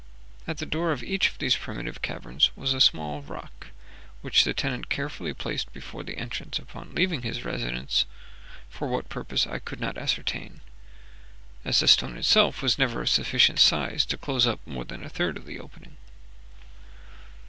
At 0.47 0.57
the 0.57 0.65
door 0.65 0.91
of 0.91 1.03
each 1.03 1.29
of 1.29 1.37
these 1.37 1.55
primitive 1.55 2.01
caverns 2.01 2.49
was 2.55 2.73
a 2.73 2.81
small 2.81 3.21
rock, 3.21 3.67
which 4.23 4.45
the 4.45 4.53
tenant 4.55 4.89
carefully 4.89 5.31
placed 5.31 5.71
before 5.73 6.01
the 6.01 6.17
entrance 6.17 6.57
upon 6.57 6.95
leaving 6.95 7.21
his 7.21 7.45
residence, 7.45 8.07
for 8.67 8.87
what 8.87 9.09
purpose 9.09 9.45
I 9.45 9.59
could 9.59 9.79
not 9.79 9.99
ascertain, 9.99 10.61
as 11.63 11.81
the 11.81 11.87
stone 11.87 12.17
itself 12.17 12.63
was 12.63 12.79
never 12.79 13.03
of 13.03 13.09
sufficient 13.09 13.59
size 13.59 14.03
to 14.07 14.17
close 14.17 14.47
up 14.47 14.65
more 14.65 14.85
than 14.85 15.03
a 15.03 15.07
third 15.09 15.37
of 15.37 15.45
the 15.45 15.59
opening. 15.59 15.97